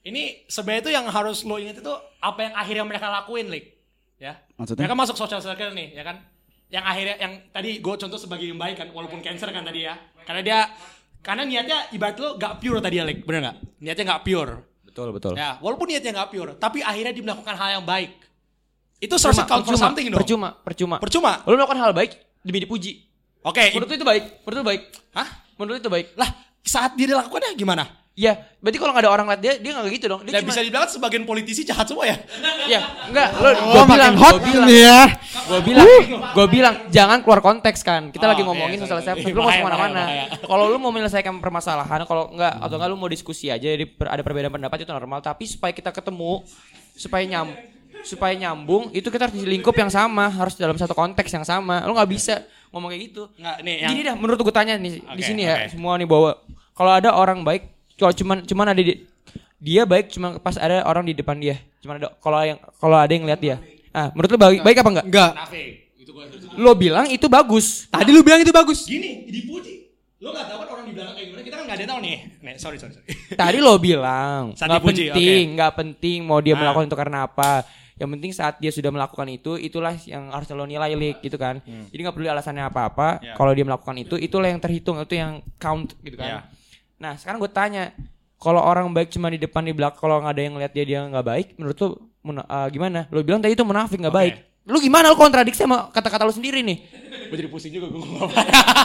[0.00, 3.64] Ini sebenarnya itu yang harus lo ingat itu apa yang akhirnya mereka lakuin, Lik.
[4.16, 4.38] Ya.
[4.56, 4.86] Maksudnya?
[4.86, 6.22] Mereka masuk social circle nih, ya kan?
[6.68, 9.94] Yang akhirnya yang tadi gue contoh sebagai yang baik kan, walaupun cancer kan tadi ya.
[10.22, 10.58] Karena dia
[11.18, 13.26] karena niatnya ibarat lo gak pure tadi ya, Lik.
[13.26, 13.56] Bener gak?
[13.78, 14.52] Niatnya gak pure.
[14.82, 18.18] betul betul Ya, walaupun niatnya gak pure, tapi akhirnya dia melakukan hal yang baik.
[18.98, 20.18] Itu seharusnya count for something dong.
[20.18, 21.32] percuma percuma Percuma.
[21.46, 23.06] lo melakukan hal baik demi dipuji
[23.46, 23.70] Oke.
[23.70, 24.82] menurut lu itu baik menurut lu baik
[25.14, 25.28] Hah?
[25.54, 26.26] menurut itu baik Lah,
[26.58, 27.86] saat dia dilakukannya gimana?
[28.18, 30.20] Ya berarti kalau nggak ada orang lihat dia dia nggak gitu dong.
[30.20, 32.18] Dia Dan cuma bisa dibilang sebagian politisi jahat semua ya?
[32.72, 34.66] ya enggak lo Oh, gue bilang hot gue bilang.
[34.66, 35.00] nih ya.
[35.46, 35.86] gue bilang
[36.34, 38.10] gue bilang jangan keluar konteks kan.
[38.10, 39.02] Kita Oh, lagi iya, ngomongin iya, social iya.
[39.06, 40.02] acceptance lu nggak ke mana-mana.
[40.42, 44.10] kalau lu mau menyelesaikan permasalahan kalau enggak atau enggak lu mau diskusi aja jadi per-
[44.10, 45.22] ada perbedaan pendapat itu normal.
[45.22, 46.42] Tapi supaya kita ketemu
[46.92, 47.54] supaya nyam
[48.00, 51.82] supaya nyambung itu kita harus di lingkup yang sama harus dalam satu konteks yang sama.
[51.82, 53.22] Lu nggak bisa ngomong kayak gitu.
[53.32, 55.70] Nggak, nih yang Gini dah menurut gue tanya nih di Oke, sini ya oke.
[55.70, 56.34] semua nih bawa
[56.72, 59.04] kalau ada orang baik kalau cuman cuman ada di
[59.58, 63.10] dia baik cuma pas ada orang di depan dia cuman ada kalau yang kalau ada
[63.10, 63.56] yang lihat dia
[63.90, 65.32] ah menurut lu baik baik apa enggak Enggak.
[65.36, 65.68] Nafik.
[65.98, 66.24] Itu gua
[66.56, 68.84] lo bilang itu bagus Tadi lu bilang itu bagus.
[68.84, 69.74] Gini, dipuji.
[70.18, 72.00] Lo gak tahu kan orang di belakang kayak gimana, kita kan gak ada yang tahu
[72.00, 72.18] nih.
[72.40, 73.06] Nih, sorry, sorry, sorry.
[73.32, 76.58] tadi lo bilang Saat nggak dipuji, penting nggak penting mau dia Ah.
[76.58, 77.50] melakukan itu karena apa
[77.94, 81.58] yang penting saat dia sudah melakukan itu itulah yang harus lo nilai lik gitu kan
[81.88, 83.24] jadi nggak perlu alasannya apa-apa Hmm.
[83.24, 83.34] Ya.
[83.34, 86.38] kalau dia melakukan itu itulah yang terhitung itu yang count gitu kan Ya.
[86.98, 87.94] Nah sekarang gue tanya
[88.36, 91.00] kalau orang baik cuma di depan di belakang kalau nggak ada yang lihat dia dia
[91.02, 91.78] nggak baik menurut
[92.20, 94.20] muna- ah, gimana lo bilang tadi itu munafik nggak Oke.
[94.20, 94.34] baik
[94.64, 96.78] lu gimana lo kontradiksi sama kata-kata lo sendiri nih
[97.28, 98.40] Gue jadi pusing juga gue ngomong apa.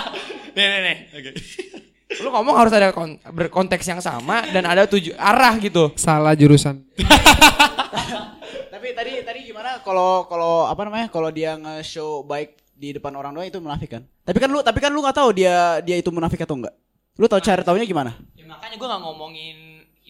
[0.56, 0.97] nih, nih, nih.
[1.12, 1.32] Oke.
[2.21, 6.84] lu ngomong harus ada kon- berkonteks yang sama dan ada tujuh arah gitu Salah jurusan.
[8.73, 11.08] Tapi tadi tadi gimana kalau kalau apa namanya?
[11.08, 14.04] Kalau dia nge-show baik di depan orang doang itu munafik kan?
[14.21, 16.76] Tapi kan lu tapi kan lu nggak tahu dia dia itu munafik atau enggak.
[17.13, 18.17] Lu tahu cara taunya gimana?
[18.34, 19.58] Ya makanya gue gak ngomongin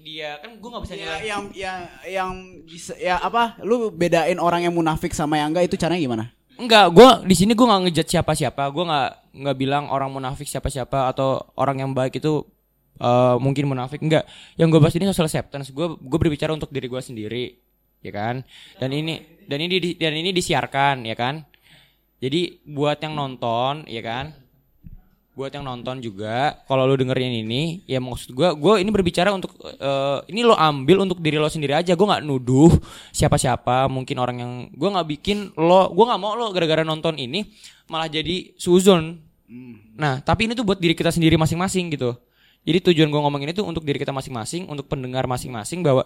[0.03, 1.19] dia kan gue gak bisa Ya, nilai.
[1.23, 2.31] yang yang yang
[2.63, 3.55] bisa ya apa?
[3.59, 6.25] Lu bedain orang yang munafik sama yang enggak itu caranya gimana?
[6.53, 8.63] Enggak, gue di sini gue nggak ngejat siapa-siapa.
[8.69, 12.43] Gue nggak nggak bilang orang munafik siapa-siapa atau orang yang baik itu
[12.99, 13.99] eh, mungkin munafik.
[13.99, 14.27] Enggak.
[14.55, 15.71] Yang gue bahas ini social acceptance.
[15.71, 17.43] Gue gue berbicara untuk diri gue sendiri,
[17.99, 18.43] ya kan.
[18.77, 21.47] Dan ini dan ini di- dan ini disiarkan, ya kan.
[22.19, 24.35] Jadi buat yang nonton, ya kan.
[25.33, 29.57] Buat yang nonton juga, kalau lu dengerin ini, ya maksud gue, gue ini berbicara untuk
[29.65, 31.97] eh, ini lo ambil untuk diri lo sendiri aja.
[31.97, 32.69] Gue nggak nuduh
[33.09, 37.49] siapa-siapa, mungkin orang yang gue nggak bikin lo, gue nggak mau lo gara-gara nonton ini
[37.89, 39.17] malah jadi suzon.
[39.97, 42.13] Nah, tapi ini tuh buat diri kita sendiri masing-masing gitu.
[42.63, 46.05] Jadi tujuan gue ngomong ini tuh untuk diri kita masing-masing, untuk pendengar masing-masing bahwa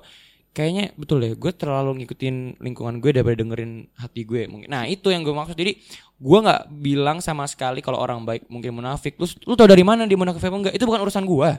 [0.55, 4.67] kayaknya betul deh, gue terlalu ngikutin lingkungan gue daripada dengerin hati gue mungkin.
[4.71, 5.53] Nah itu yang gue maksud.
[5.53, 5.77] Jadi
[6.17, 9.15] gue nggak bilang sama sekali kalau orang baik mungkin munafik.
[9.21, 10.73] Lu lu tau dari mana dia munafik apa enggak?
[10.73, 11.49] Itu bukan urusan gue.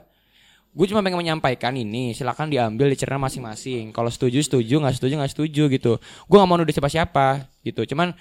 [0.68, 3.90] Gue cuma pengen menyampaikan ini, silakan diambil dicerna masing-masing.
[3.90, 5.92] Kalau setuju setuju, nggak setuju nggak setuju gitu.
[6.28, 7.88] Gue nggak mau nuduh siapa-siapa gitu.
[7.88, 8.12] Cuman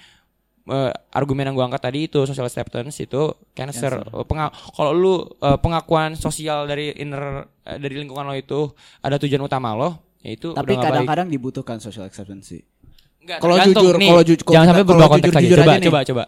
[0.68, 4.00] eh, argumen yang gue angkat tadi itu social acceptance itu cancer.
[4.00, 8.72] Eh, Penga- kalau lu eh, pengakuan sosial dari inner eh, dari lingkungan lo itu
[9.04, 12.62] ada tujuan utama lo, ya itu Tapi kadang-kadang dibutuhkan social acceptance sih.
[13.28, 15.44] Kalau jujur, Nih, kalau ju- kalau jangan kita- sampai berubah konteks lagi.
[15.44, 15.86] jujur-jujur Coba, aja nih.
[15.86, 16.24] coba, coba.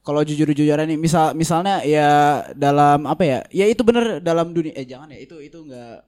[0.00, 2.08] Kalau jujur-jujuran nih, misal misalnya ya
[2.54, 3.38] dalam apa ya?
[3.50, 6.00] Ya itu bener dalam dunia eh jangan ya, itu itu enggak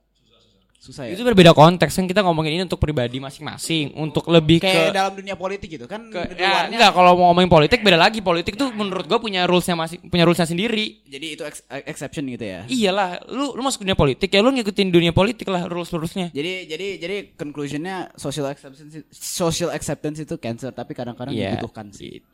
[0.81, 1.12] susah ya.
[1.12, 5.12] Itu berbeda konteks kan kita ngomongin ini untuk pribadi masing-masing, untuk lebih kayak ke dalam
[5.12, 8.73] dunia politik gitu kan ke ya, enggak kalau mau ngomongin politik beda lagi politik tuh
[8.73, 12.64] menurut gua punya rulesnya masih punya rulesnya sendiri jadi itu ex- exception gitu ya.
[12.64, 16.64] iyalah lu lu masuk dunia politik ya lu ngikutin dunia politik lah rules rulesnya Jadi
[16.64, 21.61] jadi jadi conclusionnya social acceptance social acceptance itu cancer tapi kadang-kadang Iya.
[21.61, 22.25] dibutuhkan sih.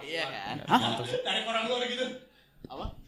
[0.00, 0.56] Iya kan?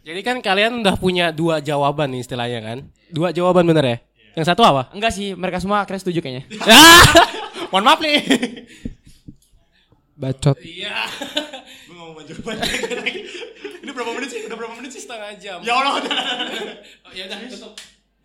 [0.00, 2.78] Jadi kan kalian udah punya dua jawaban nih istilahnya kan?
[3.08, 3.96] Dua jawaban bener ya?
[4.38, 4.94] Yang satu apa?
[4.94, 6.44] enggak sih mereka semua akhirnya setuju kayaknya
[7.70, 8.18] Mohon maaf nih.
[10.18, 10.58] Bacot.
[10.58, 11.06] Iya.
[11.86, 13.20] Gue mau maju lagi.
[13.80, 14.40] Ini berapa menit sih?
[14.44, 15.02] Udah berapa menit sih?
[15.06, 15.58] Setengah jam.
[15.62, 16.02] Ya Allah.
[17.06, 17.72] Oh, ya udah tutup.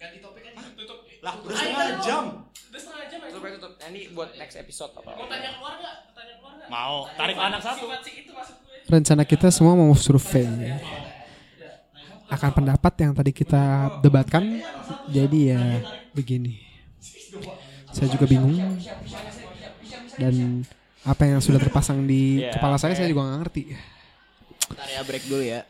[0.02, 0.60] Ganti topik aja.
[0.74, 0.98] Tutup.
[1.22, 2.24] Lah, udah setengah jam.
[2.74, 3.30] Udah setengah jam ya.
[3.32, 3.72] Tutup tutup.
[3.86, 5.14] Ini buat next episode apa?
[5.14, 5.92] Mau tanya keluarga?
[6.12, 6.66] Tanya keluarga.
[6.74, 6.98] Mau.
[7.14, 7.86] Tarik anak satu.
[8.90, 10.74] Rencana kita semua mau survei.
[12.26, 14.58] Akan pendapat yang tadi kita debatkan.
[15.10, 15.62] Jadi ya
[16.12, 16.62] begini.
[17.92, 18.56] Saya juga bingung.
[20.16, 20.64] Dan
[21.06, 23.64] apa yang sudah terpasang di Ya, kepala saya saya juga nggak ngerti.
[24.66, 25.62] Bentar ya break dulu ya.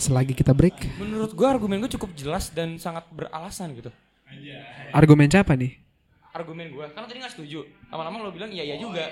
[0.00, 3.92] Selagi kita break, Menurut gua argumen gua cukup jelas dan sangat beralasan gitu.
[4.96, 5.76] argumen siapa nih?
[6.32, 7.68] Argumen gua kan tadi nggak setuju.
[7.92, 9.04] Lama-lama lo bilang iya iya juga.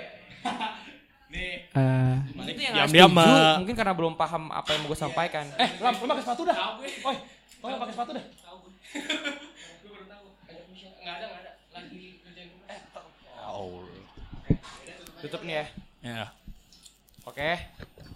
[1.29, 3.05] Eh, Itu yang setuju.
[3.13, 3.53] Mak.
[3.61, 5.45] Mungkin karena belum paham apa yang mau gue sampaikan.
[5.61, 6.57] Eh, Lam, lu pakai sepatu dah.
[6.81, 7.15] Oi,
[7.59, 8.25] oi, pakai sepatu dah.
[8.25, 10.25] Gue baru tahu.
[10.99, 11.51] Enggak ada, enggak ada.
[11.75, 12.67] Lagi kerjain rumah.
[12.71, 12.79] Eh,
[15.19, 15.65] Tutup nih ya.
[15.99, 16.23] Ya.
[17.27, 17.51] Oke.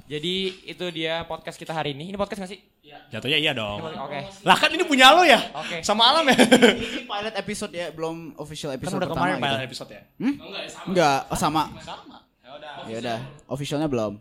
[0.08, 0.36] Jadi
[0.68, 2.12] itu dia podcast kita hari ini.
[2.12, 2.62] Ini podcast gak sih?
[3.10, 3.82] Jatuhnya iya dong.
[3.82, 4.20] Oke.
[4.46, 5.40] Lah kan ini punya lo ya?
[5.54, 5.82] Oke.
[5.86, 6.38] Sama Alam ya?
[6.38, 9.46] Ini pilot episode ya, belum official kan episode udah pertama kemarin gitu.
[9.46, 10.02] pilot episode ya?
[10.90, 11.64] Enggak, oh, sama.
[12.90, 13.18] Ya udah,
[13.50, 14.14] officialnya belum.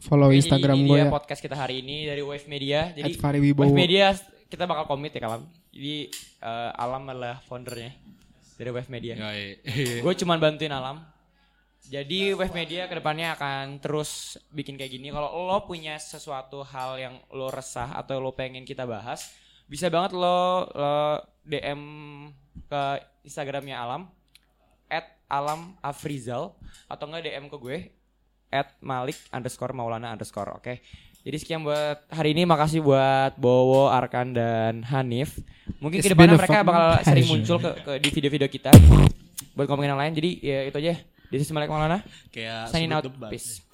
[0.00, 1.12] follow Jadi Instagram gue ya.
[1.12, 2.88] podcast kita hari ini dari Wave Media.
[2.96, 3.20] Jadi.
[3.52, 4.16] Wave Media
[4.50, 5.46] kita bakal komit ya kalam.
[5.70, 6.10] Jadi
[6.42, 7.94] eh, Alam adalah foundernya
[8.58, 9.14] dari Wave Media.
[10.04, 11.00] Gue cuman bantuin Alam.
[11.90, 15.08] Jadi Wave Media ke depannya akan terus bikin kayak gini.
[15.08, 19.32] Kalau lo punya sesuatu hal yang lo resah atau lo pengen kita bahas,
[19.70, 21.80] bisa banget lo, lo DM
[22.68, 22.82] ke
[23.24, 24.06] Instagramnya Alam,
[24.86, 26.54] at Alam Afrizal,
[26.86, 27.78] atau enggak DM ke gue,
[28.50, 30.58] at Malik underscore Maulana underscore.
[30.58, 30.82] Oke.
[31.20, 32.48] Jadi sekian buat hari ini.
[32.48, 35.36] Makasih buat Bowo, Arkan, dan Hanif.
[35.76, 38.72] Mungkin It's ke depannya mereka bakal sering muncul ke, ke- di video-video kita
[39.52, 40.12] buat ngomongin yang lain.
[40.12, 40.94] Jadi ya itu aja.
[41.28, 42.02] This is Malik Maulana.
[42.32, 43.04] Kayak Signing out.
[43.04, 43.30] debat.
[43.30, 43.69] Peace.